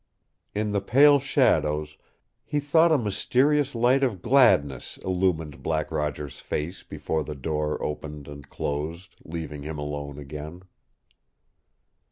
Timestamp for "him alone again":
9.61-10.63